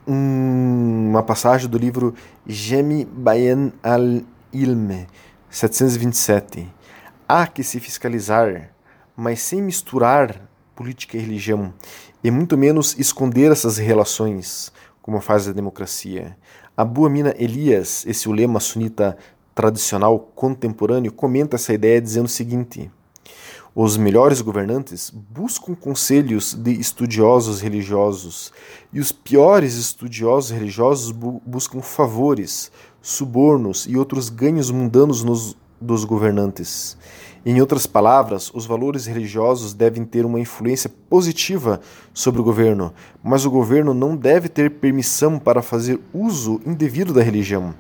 uma 0.07 1.23
passagem 1.23 1.69
do 1.69 1.79
livro 1.79 2.15
Jemi 2.47 3.07
Bayan 3.07 3.73
al-Ilm, 3.83 5.07
727. 5.49 6.69
Há 7.27 7.47
que 7.47 7.65
se 7.65 7.81
fiscalizar, 7.81 8.71
mas 9.17 9.41
sem 9.41 9.63
misturar 9.63 10.47
política 10.77 11.17
e 11.17 11.21
religião, 11.21 11.73
e 12.23 12.31
muito 12.31 12.55
menos 12.59 12.95
esconder 12.99 13.51
essas 13.51 13.79
relações, 13.79 14.71
como 15.01 15.23
faz 15.23 15.49
a 15.49 15.53
democracia. 15.53 16.37
Abu 16.77 17.07
Amina 17.07 17.35
Elias, 17.39 18.05
esse 18.07 18.29
ulema 18.29 18.61
sunita 18.61 19.17
tradicional 19.55 20.19
contemporâneo, 20.35 21.11
comenta 21.11 21.57
essa 21.57 21.73
ideia 21.73 21.99
dizendo 21.99 22.27
o 22.27 22.29
seguinte: 22.29 22.91
os 23.75 23.97
melhores 23.97 24.43
governantes 24.43 25.09
buscam 25.09 25.75
conselhos 25.75 26.53
de 26.53 26.79
estudiosos 26.79 27.63
religiosos, 27.63 28.53
e 28.93 29.01
os 29.01 29.13
piores 29.13 29.77
estudiosos 29.77 30.51
religiosos 30.51 31.11
bu 31.11 31.41
buscam 31.47 31.81
favores, 31.81 32.71
subornos 33.01 33.87
e 33.89 33.97
outros 33.97 34.29
ganhos 34.29 34.71
mundanos 34.71 35.25
nos, 35.25 35.57
dos 35.85 36.05
governantes. 36.05 36.97
Em 37.47 37.61
outras 37.61 37.87
palavras, 37.87 38.51
os 38.55 38.65
valores 38.65 39.05
religiosos 39.05 39.75
devem 39.75 40.03
ter 40.03 40.25
uma 40.25 40.41
influência 40.41 40.91
positiva 41.11 41.79
sobre 42.15 42.41
o 42.41 42.45
governo, 42.45 42.93
mas 43.23 43.45
o 43.45 43.51
governo 43.51 43.93
não 43.93 44.17
deve 44.17 44.49
ter 44.49 44.71
permissão 44.71 45.39
para 45.39 45.61
fazer 45.61 46.01
uso 46.13 46.59
indevido 46.65 47.13
da 47.13 47.23
religião. 47.23 47.75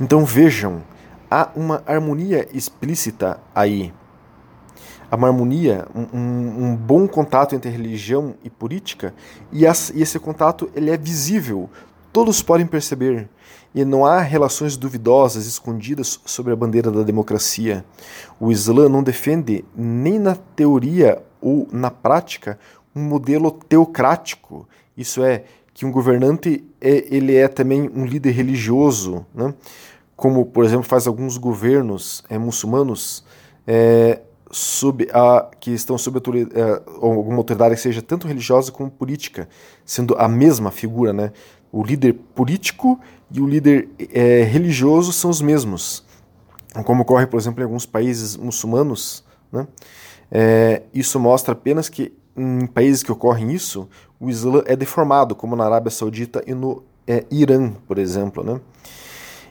Então 0.00 0.24
vejam, 0.24 0.82
há 1.28 1.48
uma 1.56 1.82
harmonia 1.84 2.48
explícita 2.54 3.40
aí. 3.52 3.92
Há 5.10 5.16
uma 5.16 5.26
harmonia, 5.26 5.86
um, 5.92 6.66
um 6.66 6.76
bom 6.76 7.08
contato 7.08 7.56
entre 7.56 7.70
religião 7.70 8.34
e 8.44 8.50
política, 8.50 9.14
e, 9.50 9.64
esse 9.64 10.18
contato 10.20 10.70
ele 10.76 10.90
é 10.90 10.96
visível, 10.96 11.68
todos 12.12 12.42
podem 12.42 12.66
perceber 12.66 13.28
e 13.74 13.84
não 13.84 14.04
há 14.04 14.20
relações 14.20 14.76
duvidosas 14.76 15.46
escondidas 15.46 16.20
sobre 16.24 16.52
a 16.52 16.56
bandeira 16.56 16.90
da 16.90 17.02
democracia. 17.02 17.84
O 18.40 18.50
Islã 18.50 18.88
não 18.88 19.02
defende, 19.02 19.64
nem 19.76 20.18
na 20.18 20.34
teoria 20.34 21.22
ou 21.40 21.68
na 21.70 21.90
prática, 21.90 22.58
um 22.94 23.02
modelo 23.02 23.50
teocrático, 23.50 24.68
isso 24.96 25.22
é, 25.22 25.44
que 25.72 25.86
um 25.86 25.92
governante 25.92 26.64
é, 26.80 27.06
ele 27.14 27.36
é 27.36 27.46
também 27.46 27.88
um 27.94 28.04
líder 28.04 28.32
religioso, 28.32 29.24
né? 29.32 29.54
como, 30.16 30.44
por 30.44 30.64
exemplo, 30.64 30.82
faz 30.82 31.06
alguns 31.06 31.36
governos 31.36 32.24
é, 32.28 32.36
muçulmanos 32.36 33.24
é, 33.64 34.20
sob 34.50 35.06
a, 35.12 35.48
que 35.60 35.70
estão 35.70 35.96
sob 35.96 36.18
é, 36.18 36.82
alguma 37.00 37.36
autoridade 37.36 37.76
que 37.76 37.80
seja 37.80 38.02
tanto 38.02 38.26
religiosa 38.26 38.72
como 38.72 38.90
política, 38.90 39.48
sendo 39.84 40.16
a 40.18 40.26
mesma 40.26 40.72
figura. 40.72 41.12
Né? 41.12 41.32
O 41.70 41.82
líder 41.82 42.14
político 42.34 42.98
e 43.30 43.40
o 43.40 43.46
líder 43.46 43.88
é, 44.12 44.42
religioso 44.42 45.12
são 45.12 45.30
os 45.30 45.40
mesmos. 45.40 46.04
Como 46.84 47.02
ocorre, 47.02 47.26
por 47.26 47.38
exemplo, 47.38 47.60
em 47.60 47.64
alguns 47.64 47.86
países 47.86 48.36
muçulmanos, 48.36 49.24
né? 49.50 49.66
É, 50.30 50.82
isso 50.92 51.18
mostra 51.18 51.52
apenas 51.52 51.88
que 51.88 52.12
em 52.36 52.66
países 52.66 53.02
que 53.02 53.10
ocorrem 53.10 53.52
isso, 53.52 53.88
o 54.20 54.30
Islã 54.30 54.62
é 54.66 54.76
deformado, 54.76 55.34
como 55.34 55.56
na 55.56 55.64
Arábia 55.64 55.90
Saudita 55.90 56.42
e 56.46 56.54
no 56.54 56.84
é, 57.06 57.24
Irã, 57.30 57.72
por 57.86 57.98
exemplo. 57.98 58.44
Né? 58.44 58.60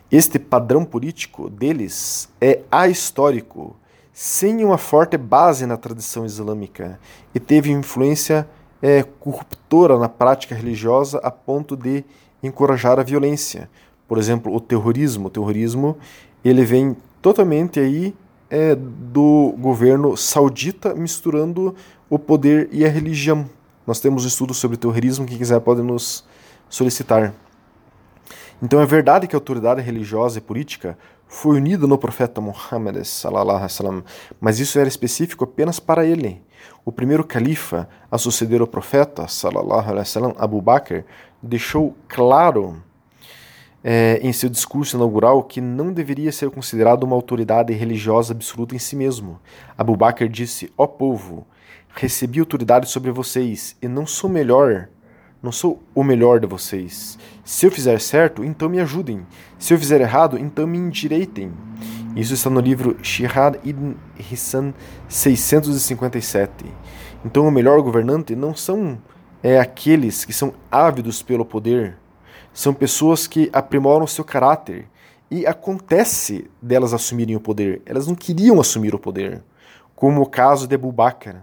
Este 0.10 0.40
padrão 0.40 0.86
político 0.86 1.50
deles 1.50 2.30
é 2.40 2.62
ahistórico, 2.72 3.76
sem 4.14 4.64
uma 4.64 4.78
forte 4.78 5.18
base 5.18 5.66
na 5.66 5.76
tradição 5.76 6.26
islâmica, 6.26 7.00
e 7.36 7.40
teve 7.40 7.72
influência 7.72 8.48
é, 8.82 9.04
corruptora 9.04 9.98
na 9.98 10.10
prática 10.10 10.56
religiosa 10.56 11.20
a 11.20 11.32
ponto 11.32 11.76
de 11.76 12.04
encorajar 12.42 13.00
a 13.00 13.04
violência. 13.04 13.70
Por 14.08 14.18
exemplo, 14.18 14.54
o 14.54 14.60
terrorismo. 14.60 15.28
O 15.28 15.30
terrorismo 15.30 15.98
ele 16.44 16.64
vem 16.64 16.96
totalmente 17.22 17.80
aí 17.80 18.16
é, 18.50 18.76
do 18.76 19.54
governo 19.58 20.16
saudita 20.16 20.94
misturando 20.94 21.76
o 22.10 22.18
poder 22.18 22.70
e 22.72 22.86
a 22.86 22.90
religião. 22.90 23.50
Nós 23.86 24.00
temos 24.00 24.24
um 24.24 24.28
estudo 24.28 24.54
sobre 24.54 24.78
terrorismo, 24.78 25.26
quem 25.26 25.38
quiser 25.38 25.60
pode 25.60 25.82
nos 25.82 26.26
solicitar. 26.70 27.34
Então 28.62 28.82
é 28.82 28.86
verdade 28.86 29.28
que 29.28 29.36
a 29.36 29.38
autoridade 29.38 29.82
religiosa 29.82 30.40
e 30.40 30.42
política 30.42 30.98
foi 31.28 31.58
unida 31.58 31.86
no 31.86 31.98
profeta 31.98 32.40
Muhammad, 32.40 33.04
sallam, 33.04 34.04
mas 34.40 34.60
isso 34.60 34.80
era 34.80 34.88
específico 34.88 35.44
apenas 35.44 35.80
para 35.80 36.06
ele. 36.06 36.42
O 36.86 36.92
primeiro 36.92 37.24
califa 37.24 37.88
a 38.10 38.18
suceder 38.18 38.62
o 38.62 38.68
profeta, 38.68 39.28
sallam, 39.28 40.36
Abu 40.38 40.62
Bakr, 40.62 41.04
deixou 41.42 41.96
claro 42.08 42.82
é, 43.84 44.20
em 44.22 44.34
seu 44.34 44.50
discurso 44.50 44.96
inaugural 44.96 45.44
que 45.44 45.62
não 45.62 45.94
deveria 45.94 46.32
ser 46.32 46.50
considerado 46.50 47.04
uma 47.04 47.16
autoridade 47.16 47.74
religiosa 47.74 48.34
absoluta 48.34 48.76
em 48.76 48.80
si 48.80 48.96
mesmo. 48.96 49.40
Abu 49.78 49.96
Bakr 49.96 50.28
disse: 50.28 50.72
Ó 50.78 50.84
oh, 50.84 50.88
povo, 50.88 51.48
recebi 51.96 52.40
autoridade 52.40 52.90
sobre 52.90 53.12
vocês 53.12 53.76
e 53.82 53.88
não 53.88 54.06
sou 54.06 54.30
melhor, 54.30 54.90
não 55.48 55.52
sou 55.54 55.82
o 55.96 56.04
melhor 56.04 56.42
de 56.42 56.46
vocês. 56.46 57.18
Se 57.46 57.66
eu 57.66 57.72
fizer 57.72 58.02
certo, 58.02 58.44
então 58.44 58.68
me 58.68 58.82
ajudem. 58.82 59.26
Se 59.58 59.74
eu 59.74 59.80
fizer 59.80 60.02
errado, 60.02 60.38
então 60.38 60.68
me 60.68 60.78
endireitem. 60.78 61.54
Isso 62.18 62.34
está 62.34 62.50
no 62.50 62.60
livro 62.60 62.98
Shihad 63.02 63.58
ibn 63.64 63.94
Hissan 64.30 64.74
657. 65.08 66.66
Então, 67.24 67.48
o 67.48 67.52
melhor 67.52 67.82
governante 67.82 68.36
não 68.36 68.54
são 68.54 69.02
é, 69.42 69.58
aqueles 69.58 70.26
que 70.26 70.34
são 70.34 70.54
ávidos 70.70 71.24
pelo 71.24 71.46
poder 71.46 71.98
são 72.54 72.74
pessoas 72.74 73.26
que 73.26 73.50
aprimoram 73.54 74.06
seu 74.06 74.26
caráter 74.26 74.90
e 75.32 75.48
acontece 75.48 76.52
delas 76.62 76.94
assumirem 76.94 77.38
o 77.38 77.40
poder. 77.40 77.82
Elas 77.86 78.06
não 78.06 78.16
queriam 78.16 78.60
assumir 78.60 78.94
o 78.94 79.00
poder, 79.00 79.42
como 79.96 80.22
o 80.22 80.30
caso 80.30 80.68
de 80.68 80.76
Abu 80.76 80.92
Bakr. 80.92 81.38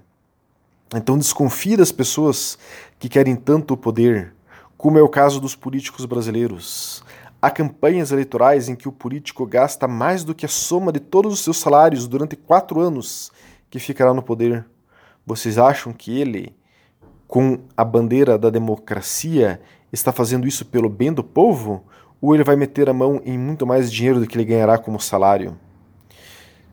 Então 0.96 1.18
desconfie 1.18 1.76
das 1.76 1.90
pessoas 1.90 2.56
que 3.00 3.08
querem 3.08 3.34
tanto 3.34 3.74
o 3.74 3.76
poder, 3.76 4.32
como 4.76 4.96
é 4.96 5.02
o 5.02 5.08
caso 5.08 5.40
dos 5.40 5.56
políticos 5.56 6.04
brasileiros. 6.04 7.02
Há 7.42 7.50
campanhas 7.50 8.12
eleitorais 8.12 8.68
em 8.68 8.76
que 8.76 8.88
o 8.88 8.92
político 8.92 9.44
gasta 9.44 9.88
mais 9.88 10.22
do 10.22 10.34
que 10.34 10.46
a 10.46 10.48
soma 10.48 10.92
de 10.92 11.00
todos 11.00 11.32
os 11.32 11.40
seus 11.40 11.58
salários 11.58 12.06
durante 12.06 12.36
quatro 12.36 12.80
anos 12.80 13.32
que 13.68 13.80
ficará 13.80 14.14
no 14.14 14.22
poder. 14.22 14.64
Vocês 15.26 15.58
acham 15.58 15.92
que 15.92 16.18
ele, 16.18 16.56
com 17.26 17.58
a 17.76 17.84
bandeira 17.84 18.38
da 18.38 18.48
democracia 18.48 19.60
está 19.92 20.12
fazendo 20.12 20.46
isso 20.46 20.64
pelo 20.64 20.88
bem 20.88 21.12
do 21.12 21.24
povo? 21.24 21.84
Ou 22.20 22.34
ele 22.34 22.44
vai 22.44 22.54
meter 22.56 22.88
a 22.88 22.94
mão 22.94 23.20
em 23.24 23.36
muito 23.36 23.66
mais 23.66 23.92
dinheiro 23.92 24.20
do 24.20 24.26
que 24.26 24.36
ele 24.36 24.44
ganhará 24.44 24.78
como 24.78 25.00
salário? 25.00 25.58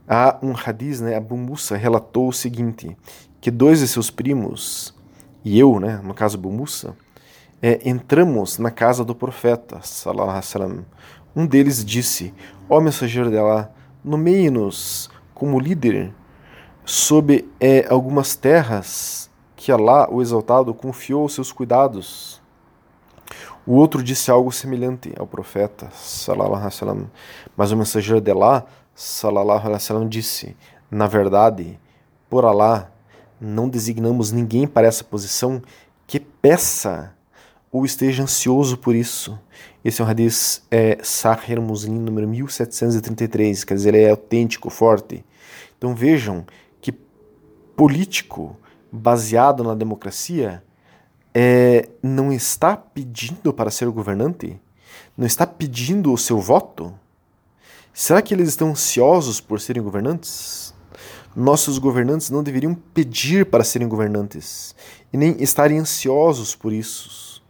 Há 0.08 0.38
um 0.44 0.54
hadiz, 0.54 1.02
né, 1.02 1.16
Abu 1.16 1.36
Musa 1.36 1.76
relatou 1.76 2.28
o 2.28 2.34
seguinte, 2.34 2.96
que 3.42 3.50
dois 3.50 3.80
de 3.80 3.88
seus 3.88 4.12
primos, 4.12 4.94
e 5.44 5.60
eu, 5.60 5.80
né, 5.80 6.00
no 6.04 6.14
caso 6.14 6.38
Abu 6.38 6.52
Musa, 6.52 6.96
é, 7.60 7.90
entramos 7.90 8.60
na 8.60 8.70
casa 8.70 9.04
do 9.04 9.16
profeta, 9.16 9.80
salam. 9.82 10.86
Um 11.36 11.48
deles 11.48 11.84
disse, 11.84 12.34
ó 12.70 12.80
mensageiro 12.80 13.32
de 13.32 13.38
Allah, 13.38 13.72
nomeie-nos 14.04 15.10
como 15.34 15.60
líder 15.60 16.14
sobre 16.86 17.50
é, 17.60 17.88
algumas 17.90 18.36
terras 18.36 19.30
que 19.56 19.72
Allah, 19.72 20.08
o 20.12 20.22
exaltado, 20.22 20.74
confiou 20.74 21.24
aos 21.24 21.34
seus 21.34 21.52
cuidados. 21.52 22.42
O 23.66 23.76
outro 23.76 24.04
disse 24.04 24.30
algo 24.30 24.52
semelhante 24.52 25.14
ao 25.18 25.28
profeta, 25.28 25.88
wasallam, 26.28 27.10
mas 27.56 27.72
o 27.72 27.78
mensageiro 27.78 28.20
de 28.20 28.32
Allah, 28.32 28.66
disse: 30.10 30.58
Na 30.90 31.06
verdade, 31.08 31.80
por 32.28 32.44
Allah, 32.44 32.91
não 33.42 33.68
designamos 33.68 34.32
ninguém 34.32 34.68
para 34.68 34.88
essa 34.88 35.04
posição 35.04 35.62
que 36.06 36.20
peça 36.20 37.14
ou 37.72 37.84
esteja 37.86 38.22
ansioso 38.22 38.78
por 38.78 38.94
isso. 38.94 39.40
Esse 39.84 40.02
é 40.02 40.06
um 40.06 40.08
hadith 40.08 40.62
é, 40.70 41.00
Sahih 41.02 41.60
Muslim 41.60 42.00
número 42.00 42.28
1733, 42.28 43.64
quer 43.64 43.74
dizer, 43.74 43.96
ele 43.96 44.04
é 44.04 44.12
autêntico, 44.12 44.70
forte. 44.70 45.26
Então 45.78 45.96
vejam 45.96 46.46
que 46.80 46.94
político 47.76 48.56
baseado 48.92 49.64
na 49.64 49.74
democracia 49.74 50.64
é, 51.34 51.90
não 52.04 52.32
está 52.32 52.76
pedindo 52.78 53.54
para 53.54 53.72
ser 53.72 53.90
governante? 53.90 54.60
Não 55.18 55.26
está 55.26 55.48
pedindo 55.48 56.14
o 56.14 56.18
seu 56.18 56.40
voto? 56.40 56.94
Será 57.94 58.22
que 58.22 58.34
eles 58.34 58.50
estão 58.50 58.70
ansiosos 58.72 59.42
por 59.42 59.60
serem 59.60 59.82
governantes? 59.82 60.74
Nossos 61.36 61.78
governantes 61.78 62.30
não 62.30 62.44
deveriam 62.44 62.74
pedir 62.74 63.46
para 63.46 63.64
serem 63.64 63.88
governantes 63.88 64.76
e 65.12 65.18
nem 65.18 65.36
estarem 65.42 65.80
ansiosos 65.80 66.56
por 66.56 66.74
isso. 66.74 67.42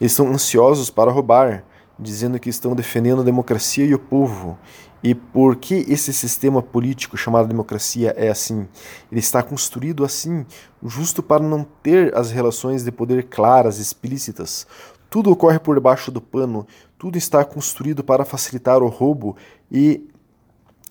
Eles 0.00 0.12
estão 0.12 0.28
ansiosos 0.28 0.90
para 0.90 1.10
roubar, 1.10 1.64
dizendo 1.98 2.38
que 2.38 2.50
estão 2.50 2.74
defendendo 2.74 3.20
a 3.22 3.24
democracia 3.24 3.84
e 3.84 3.94
o 3.94 3.98
povo 3.98 4.58
e 5.02 5.16
por 5.16 5.56
que 5.56 5.84
esse 5.88 6.12
sistema 6.12 6.62
político 6.62 7.16
chamado 7.16 7.48
democracia 7.48 8.14
é 8.16 8.28
assim? 8.28 8.68
Ele 9.10 9.18
está 9.18 9.42
construído 9.42 10.04
assim, 10.04 10.46
justo 10.82 11.22
para 11.22 11.42
não 11.42 11.64
ter 11.82 12.16
as 12.16 12.30
relações 12.30 12.84
de 12.84 12.92
poder 12.92 13.24
claras, 13.24 13.78
explícitas. 13.78 14.64
Tudo 15.10 15.30
ocorre 15.32 15.58
por 15.58 15.74
debaixo 15.74 16.12
do 16.12 16.20
pano, 16.20 16.66
tudo 16.96 17.18
está 17.18 17.44
construído 17.44 18.04
para 18.04 18.24
facilitar 18.24 18.80
o 18.80 18.88
roubo 18.88 19.36
e 19.70 20.08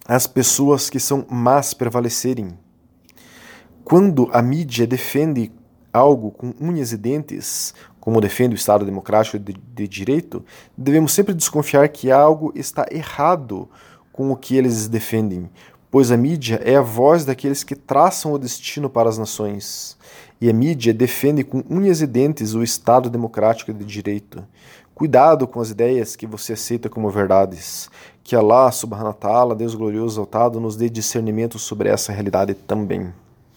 as 0.08 0.28
pessoas 0.28 0.90
que 0.90 1.00
são 1.00 1.26
más 1.30 1.74
prevalecerem. 1.74 2.58
Quando 3.84 4.30
a 4.32 4.42
mídia 4.42 4.88
defende 4.88 5.52
algo 5.94 6.32
com 6.32 6.54
unhas 6.60 6.92
e 6.92 6.98
dentes, 6.98 7.74
como 8.00 8.22
defende 8.22 8.56
o 8.56 8.58
Estado 8.58 8.86
democrático 8.86 9.38
de, 9.38 9.54
de 9.54 9.88
direito, 9.88 10.44
devemos 10.78 11.12
sempre 11.12 11.34
desconfiar 11.34 11.88
que 11.90 12.12
algo 12.12 12.52
está 12.56 12.86
errado 12.92 13.70
com 14.12 14.32
o 14.32 14.36
que 14.36 14.56
eles 14.56 14.88
defendem, 14.88 15.50
pois 15.90 16.12
a 16.12 16.18
mídia 16.18 16.60
é 16.64 16.76
a 16.76 16.82
voz 16.82 17.26
daqueles 17.26 17.64
que 17.64 17.76
traçam 17.76 18.34
o 18.34 18.40
destino 18.40 18.90
para 18.90 19.10
as 19.10 19.18
nações. 19.18 19.98
E 20.40 20.50
a 20.50 20.54
mídia 20.54 20.94
defende 20.94 21.44
com 21.44 21.64
unhas 21.70 22.02
e 22.02 22.08
dentes 22.08 22.54
o 22.54 22.64
Estado 22.64 23.10
democrático 23.10 23.72
de 23.72 23.86
direito. 23.86 24.44
Cuidado 24.96 25.48
com 25.48 25.60
as 25.60 25.70
ideias 25.70 26.16
que 26.16 26.26
você 26.26 26.54
aceita 26.54 26.90
como 26.90 27.10
verdades. 27.10 27.90
Que 28.24 28.36
Allah, 28.36 28.72
subhanahu 28.72 29.08
wa 29.08 29.14
ta'ala, 29.14 29.56
Deus 29.56 29.76
glorioso 29.76 30.16
exaltado, 30.16 30.60
nos 30.60 30.76
dê 30.76 30.90
discernimento 30.90 31.58
sobre 31.58 31.90
essa 31.90 32.12
realidade 32.12 32.54
também. 32.54 33.14